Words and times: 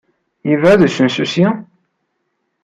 Yebɛed 0.49 0.79
usensu 0.85 1.25
ssya? 1.31 1.49